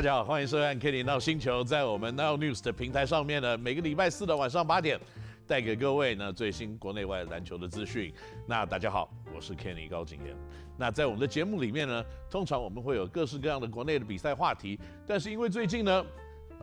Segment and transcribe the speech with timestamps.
[0.00, 1.60] 大家好，欢迎收看《Kenny 闹星球》。
[1.66, 4.98] 在我们 Now News 的平台上面呢，每个礼拜四的晚上八点，
[5.46, 8.10] 带给各位呢最新国内外篮球的资讯。
[8.46, 10.34] 那大家好，我是 Kenny 高景炎。
[10.78, 16.06] 那在我们的节目里面呢，通常我们会有各式各样的国内的比赛话题，但是因为最近呢，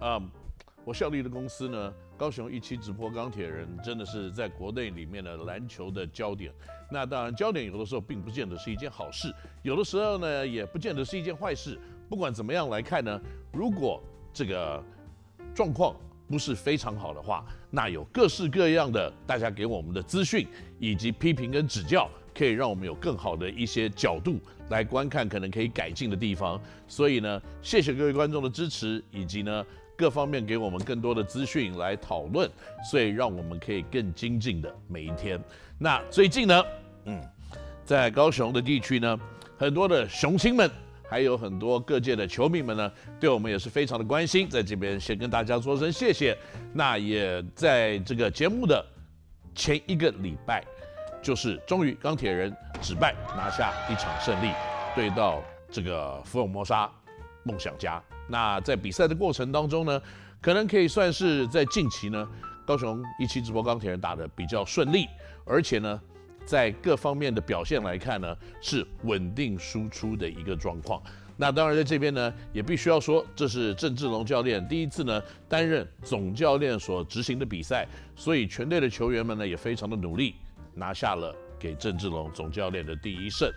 [0.02, 0.28] 嗯，
[0.84, 1.94] 我效力的公司呢。
[2.18, 6.52] 高雄一期直播钢铁人真的是在国内里面的篮球的焦点。
[6.90, 11.80] 那当然，焦点有的时候并不见得是一件好事，有的时候呢也不见得是一件坏事。
[12.10, 13.22] 不管怎么样来看呢，
[13.52, 14.02] 如果
[14.34, 14.84] 这个
[15.54, 15.96] 状况
[16.28, 20.48] 不是非常好的话，那有各式各样的大家给我们的资讯
[20.80, 24.40] 以及批评跟指教，可以让我们有更好的一些角度
[24.70, 26.62] 来观看可能可以改进的地方。
[26.88, 29.66] 所以呢，谢谢各位观众的支持，以及呢。
[30.00, 32.48] 各方面给我们更多的资讯来讨论，
[32.88, 35.44] 所以让我们可以更精进的每一天。
[35.80, 36.64] 那最近呢，
[37.06, 37.20] 嗯，
[37.84, 39.20] 在高雄的地区呢，
[39.58, 40.70] 很多的雄亲们，
[41.10, 44.48] 还有很多各界的球迷们呢，对我们也是非常的关心。
[44.50, 46.38] 在这边先跟大家说声谢谢。
[46.74, 48.86] 那也在这个节目的
[49.56, 50.64] 前一个礼拜，
[51.22, 54.52] 就是终于钢铁人止败拿下一场胜利，
[54.96, 55.42] 对到
[55.72, 56.90] 这个福尔摩沙
[57.44, 58.02] 梦想家。
[58.28, 60.02] 那在比赛的过程当中呢，
[60.42, 62.28] 可能可以算是在近期呢，
[62.66, 65.08] 高雄一期直播钢铁人打得比较顺利，
[65.46, 66.00] 而且呢，
[66.48, 71.04] 在各方面的表现来看呢，是稳定输出的一个状况。
[71.36, 80.36] 那当然在这边呢，也必须要说，这是郑志龙教练第一次呢担任总教练所执行的比赛，所以全队的球员们呢也非常的努力，
[80.74, 83.52] 拿下了给郑志龙总教练的第一胜。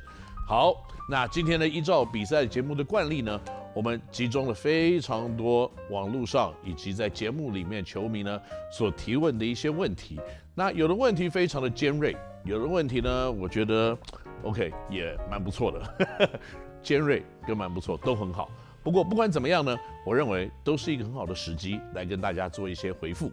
[0.51, 0.75] 好，
[1.09, 3.41] 那今天呢，依照比赛节目的惯例呢。
[3.73, 10.19] 我们集中了非常多网络上以及在节目里面球迷呢所提问的一些问题。
[10.57, 13.97] 那有的问题非常的尖锐，有的问题呢，我觉得
[14.43, 16.41] OK 也蛮不错的，
[16.83, 18.51] 尖锐跟蛮不错都很好。
[18.83, 23.31] 不过不管怎么样呢，我认为都是一个很好的时机来跟大家做一些回复，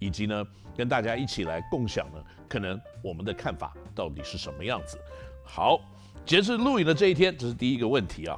[0.00, 0.44] 以及呢
[0.76, 4.98] 跟大家一起来共享呢可能我们的看法到底是什么样子。
[5.44, 5.78] 好，
[6.26, 8.36] 截至录影的这一天，这是第一个问题啊。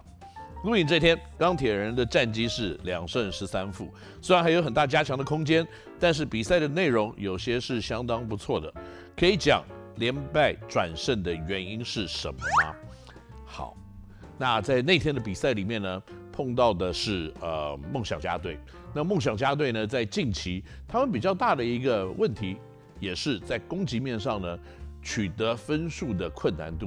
[0.63, 3.91] 录影这天，钢铁人的战绩是两胜十三负，
[4.21, 5.67] 虽然还有很大加强的空间，
[5.99, 8.71] 但是比赛的内容有些是相当不错的。
[9.17, 9.65] 可以讲
[9.97, 12.75] 连败转胜的原因是什么吗？
[13.47, 13.75] 好，
[14.37, 18.59] 那在那天的比赛里面呢，碰到的是呃梦想家队。
[18.93, 22.59] 那梦想家队呢，在近期他们比较大的一个问题，
[23.01, 24.59] 也是在攻击面上呢，
[25.01, 26.87] 取得分数的困难度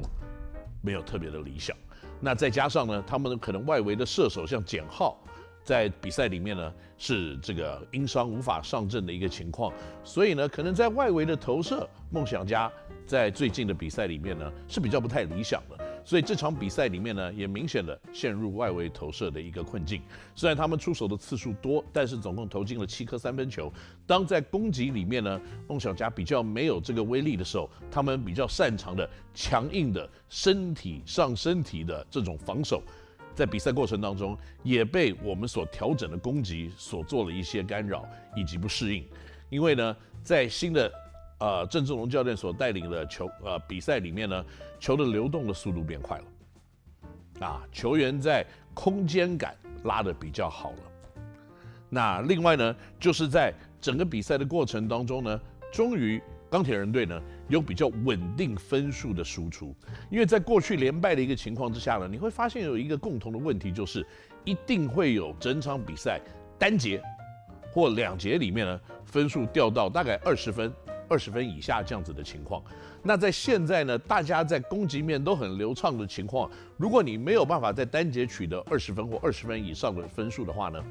[0.82, 1.76] 没有特别的理想。
[2.20, 5.18] 那再加上呢，他们可能外围的射手像简浩，
[5.64, 12.72] 在比赛里面呢是这个因伤无法上阵的一个情况，所以呢，可能在外围的投射，梦想家
[13.08, 15.81] 在最近的比赛里面呢是比较不太理想的。
[16.04, 20.02] 所以这场比赛里面呢，也明显的陷入外围投射的一个困境。
[20.36, 23.72] 虽然他们出手的次数多，但是总共投进了七颗三分球。
[24.06, 32.82] 当在攻击里面呢，梦想家比较没有这个威力的时候，他们比较擅长的强硬的身体上身体的这种防守，
[33.36, 39.06] 在比赛过程当中也被我们所调整的攻击所做了一些干扰以及不适应。
[39.50, 40.92] 因为呢，在新的
[41.42, 44.46] 呃郑志龙教练所带领的球呃比赛里面呢。
[44.82, 48.44] 球的流动的速度变快了，啊，球员在
[48.74, 50.78] 空间感拉的比较好了。
[51.88, 55.40] 那另外呢，就是在整个比赛的过程当中呢，
[55.72, 56.20] 终于
[56.50, 59.76] 钢铁人队呢有比较稳定分数的输出。
[60.10, 64.04] 因为在过去连败的一个情况之下呢，你会发现有一个共同的问题，就是
[64.44, 66.20] 一定会有整场比赛
[66.58, 67.00] 单节
[67.72, 70.74] 或两节里面呢分数掉到大概二十分。
[71.12, 72.64] 二十分以下这样子的情况，
[73.04, 80.82] 那在现在呢，大家在攻击面都很流畅的情况，如果你没有办法在单节取得二十分或二十分以上的分数的话呢，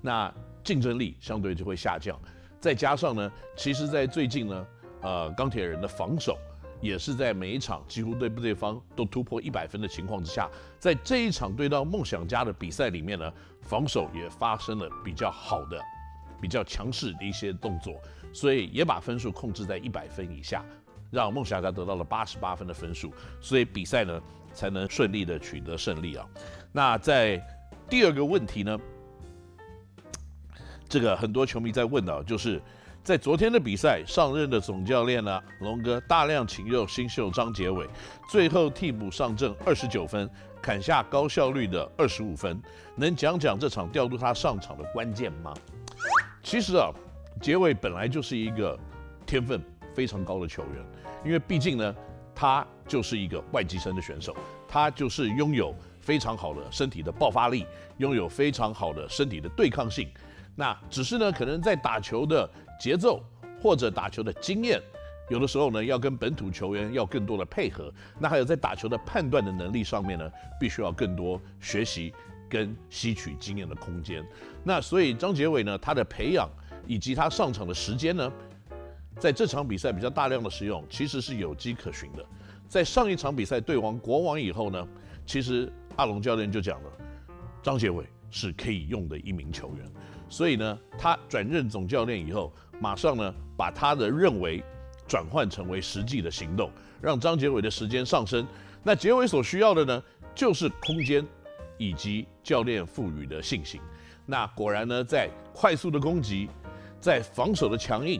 [0.00, 0.34] 那
[0.64, 2.18] 竞争力相对就会下降。
[2.58, 4.66] 再加上呢，其实，在最近呢，
[5.02, 6.36] 呃，钢铁人的防守
[6.80, 10.50] 也是在每一场几乎对对方都突破一百分的情况之下，
[10.80, 15.80] 在这一场对到梦想家的比赛里面呢，防守也发生了比较好的、
[16.40, 17.94] 比较强势的一些动作。
[18.32, 20.64] 所以也把分数控制在一百分以下，
[21.10, 24.20] 让梦想家得到了八十八分的分数，所以比赛呢
[24.54, 26.26] 才能顺利的取得胜利啊。
[26.72, 27.40] 那在
[27.88, 28.78] 第二个问题呢，
[30.88, 32.60] 这个很多球迷在问的，就是
[33.04, 37.86] 在昨天的比赛，上任的总教练呢龙哥大量请用新秀张杰伟，
[38.30, 40.28] 最后替补上阵二十九分，
[40.62, 42.58] 砍下高效率的二十五分，
[42.96, 45.52] 能讲讲这场调度他上场的关键吗？
[46.42, 46.90] 其实啊。
[47.42, 48.78] 杰伟本来就是一个
[49.26, 49.60] 天分
[49.92, 50.86] 非常高的球员，
[51.24, 51.94] 因为毕竟呢，
[52.32, 54.32] 他就是一个外籍生的选手，
[54.68, 57.66] 他就是拥有非常好的身体的爆发力，
[57.98, 60.08] 拥有非常好的身体的对抗性。
[60.54, 62.48] 那只是呢，可能在打球的
[62.78, 63.20] 节奏
[63.60, 64.80] 或者打球的经验，
[65.28, 67.92] 有的时候呢，要跟本土球员要更多的配合。
[68.20, 70.30] 那还有在打球的判断的能力上面呢，
[70.60, 72.14] 必须要更多学习
[72.48, 74.24] 跟吸取经验的空间。
[74.62, 76.48] 那所以张杰伟呢，他的培养
[76.86, 78.32] 以及他上场的时间呢，
[79.18, 82.24] 在这场比赛比较大量的使用，其实是有迹可循的。
[82.68, 84.88] 在上一场比赛对王国王以后呢，
[85.26, 86.90] 其实阿龙教练就讲了，
[87.62, 89.90] 张杰伟是可以用的一名球员。
[90.28, 94.64] 所以呢，他转任总教练以后，马上呢把他的认为
[95.06, 96.70] 转换成为实际的行动，
[97.00, 98.46] 让张杰伟的时间上升。
[98.82, 100.02] 那杰伟所需要的呢，
[100.34, 101.22] 就是空间
[101.76, 103.78] 以及教练赋予的信心。
[104.24, 106.48] 那果然呢，在快速的攻击，
[107.02, 108.18] 在防守的强硬，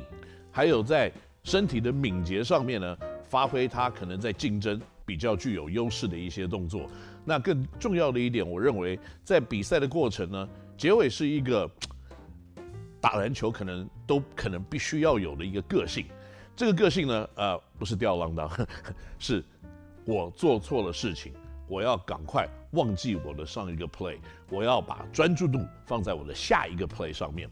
[0.50, 1.10] 还有在
[1.42, 6.90] 身体的敏捷上面呢，发挥他可能在竞争比较具有优势的一些动作。
[7.24, 11.70] 那更重要的一点，我认为在比赛的过程呢，结尾是一个。
[13.00, 16.06] 打篮球可能都可能必须要有的一个个性，
[16.54, 18.48] 这个个性呢，呃，不是吊儿郎当，
[19.18, 19.44] 是
[20.04, 21.32] 我做错了事情，
[21.66, 24.18] 我要赶快忘记我的上一个 play，
[24.48, 27.50] 我要把专注度放在我的下一个 play 上面。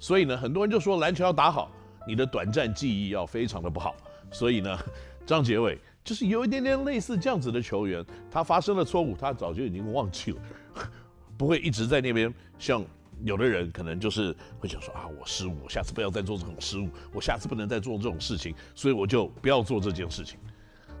[0.00, 1.70] 所以呢，很多人就说篮球要打好，
[2.08, 3.94] 你的短暂记忆要非常的不好。
[4.32, 4.76] 所以呢，
[5.24, 10.38] 张杰伟就是有一点点类似这样子的球员，他发生了错误，他早就已经忘记了，
[11.38, 12.84] 不会一直在那边像。
[13.22, 20.38] 有的人可能就是会想说啊，我失误，我下次不要再做这种失误，我下次不能再做这种事情，所以我就不要做这件事情。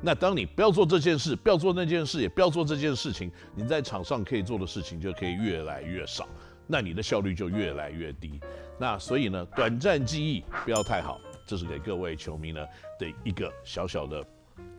[0.02, 6.28] 那当你不要做这件事，不要做那件事，也不要做这件事情，你在场上可以做的事情就可以越来越少，
[6.70, 8.40] 那你的效率就越来越低。
[8.78, 12.64] 那所以呢，短暂记忆不要太好，这是给各位球迷呢
[12.98, 14.24] 的一个小小的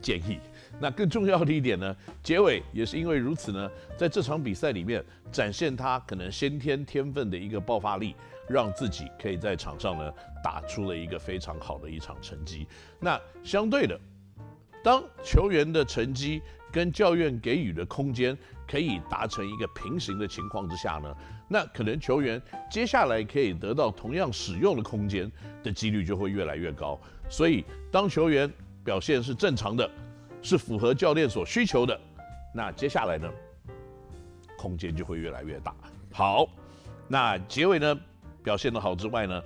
[0.02, 0.40] 建议。
[0.80, 8.16] 那更重要的一点呢，结尾也是因为如此呢，在这场比赛里面展现他可能先天天分的一个爆发力，
[8.50, 10.12] 让自己可以在场上呢
[10.44, 12.66] 打出了一个非常好的一场成绩。
[13.00, 14.00] 那相对的，
[14.84, 16.42] 当球员的成绩
[16.72, 18.36] 跟教练给予的空间
[18.72, 21.14] 可以达成一个平行的情况之下呢，
[21.50, 25.30] 那可能球员接下来可以得到同样使用的空间
[25.62, 26.98] 的几率就会越来越高。
[27.30, 28.52] 所以当球员
[28.84, 29.90] 表现是正常的。
[30.44, 31.96] 是符合教练所需求的，
[32.52, 33.30] 那接下来呢，
[34.58, 35.72] 空间就会越来越大。
[36.12, 36.48] 好，
[37.08, 37.96] 那结尾呢
[38.44, 39.40] 表现的好之外呢，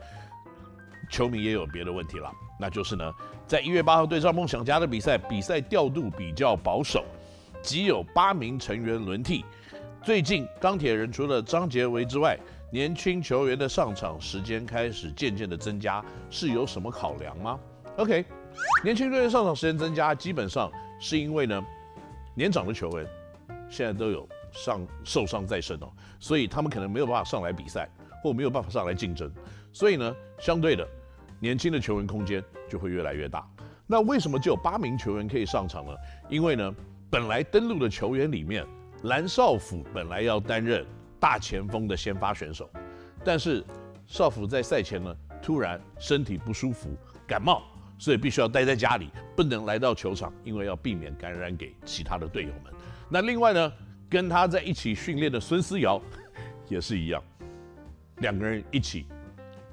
[1.12, 3.14] 球迷也有别的问题了，那就是呢，
[3.46, 7.04] 在一月八号对上梦想家的比赛，比赛调度比较保守，
[7.66, 9.44] 只有八名成员轮替。
[10.04, 12.38] 最近钢铁人除了张杰伟之外，
[12.72, 17.60] 年轻球员的上场时间开始渐渐的增加，是有什么考量吗
[17.98, 18.24] ？OK，
[18.84, 20.72] 年轻球员上场时间增加，基本上。
[20.98, 21.62] 是因为呢，
[22.36, 23.06] 年长的球员
[23.70, 25.92] 现在都有伤受伤在身哦，
[26.22, 27.88] 所以他们可能没有办法上来比赛，
[28.24, 29.30] 或没有办法上来竞争，
[29.74, 30.88] 所以呢，相对的，
[31.38, 33.46] 年轻的球员空间就会越来越大。
[33.86, 35.92] 那为什么只有八名球员可以上场呢？
[36.30, 36.74] 因为呢，
[37.16, 38.68] 本来登陆的球员里面，
[39.04, 40.86] 蓝少辅本来要担任
[41.18, 42.70] 大前锋的先发选手，
[43.24, 43.64] 但是
[44.06, 46.90] 少辅在赛前呢，突然身体不舒服，
[47.26, 47.64] 感冒。
[47.98, 52.74] 所以必须要待在家里，不能来到球场，因为要避免感染给其他的队友们。
[53.10, 53.72] 那另外呢，
[54.10, 56.02] 跟他在一起训练的孙思尧
[56.68, 57.24] 也是一样，
[58.18, 59.08] 两个人一起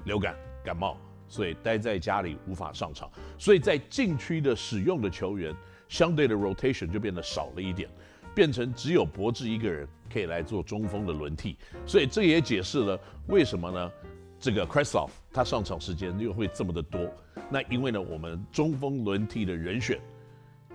[0.05, 0.33] 流感
[0.63, 0.95] 感冒，
[1.27, 3.11] 所以待在家里无法上场。
[3.37, 5.53] 所以在禁区的使用的球员，
[5.93, 7.87] 相对的 rotation 就变得少了一点，
[8.33, 11.55] 变成只有博智一个人可以来做中锋的轮替。
[11.85, 13.91] 所以这也解释了为什么呢？
[14.39, 17.13] 这个 Kresloff 他上场时间又会这么的多，
[17.47, 20.01] 那因为呢，我们中锋轮替的人选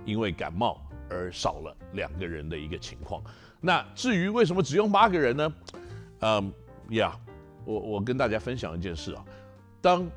[0.05, 3.21] 因为感冒而少了两个人的一个情况。
[3.61, 5.53] 那至于为什么只用八个人呢？
[6.21, 6.53] 嗯，
[6.91, 7.19] 呀，
[7.65, 9.25] 我我跟大家分享一件事啊，
[9.81, 10.09] 当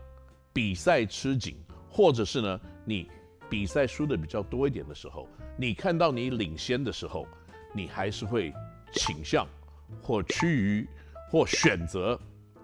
[0.54, 1.58] 比赛吃紧，
[1.90, 3.10] 或者是呢你
[3.52, 5.28] 比赛输的比较多一点的时候，
[5.58, 7.28] 你看到你领先的时候，
[7.72, 8.52] 你还是会
[8.94, 9.46] 倾向
[10.02, 10.88] 或趋于
[11.30, 12.18] 或选择。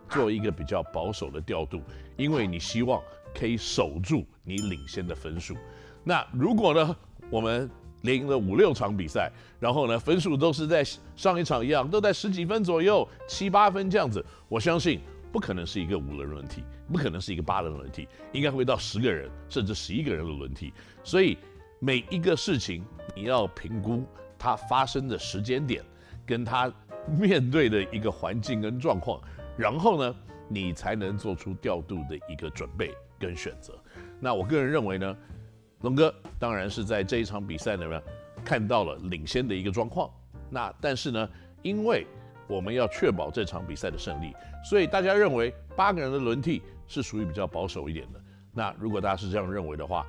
[0.09, 1.81] 做一个比较保守的调度，
[2.15, 3.03] 因为你希望
[3.35, 5.53] 可以守住你领先的分数。
[6.01, 6.95] 那如果呢，
[7.29, 7.69] 我们
[8.03, 9.29] 连赢了五六场比赛，
[9.59, 10.81] 然后呢，分数都是在
[11.17, 20.73] 上一场一样，都在十几分左右，七八分这样子，我相信不可能是一个五人轮替，不可能是一个八人轮替，应该会到十个人甚至十一个人的轮替。
[21.03, 21.37] 所以
[21.79, 22.83] 每一个事情
[23.15, 24.03] 你要评估
[24.37, 25.83] 它发生的时间点，
[26.25, 26.71] 跟它
[27.19, 29.21] 面对的一个环境跟状况。
[29.57, 30.15] 然后呢，
[30.47, 33.73] 你才能做出调度的一个准备跟选择。
[34.19, 35.17] 那我个人认为呢，
[35.81, 38.01] 龙哥当然是在这一场比赛里面
[38.45, 40.09] 看到了领先的一个状况，
[40.49, 41.29] 那但是呢，
[41.63, 42.05] 因为
[42.47, 48.21] 我们要确保这场比赛的胜利，所以大家认为八个人的轮替是属于比较保守一点的。
[48.53, 50.05] 那如果大家是这样认为的话，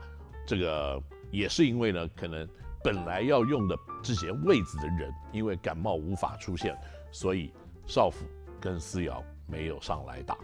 [0.46, 2.48] 这个也是因为呢，可能
[2.82, 6.76] 本来要用的这些位置的人因为感冒无法出现，
[7.10, 7.52] 所以
[7.86, 8.24] 少辅
[8.60, 10.36] 跟思瑶没有上来打。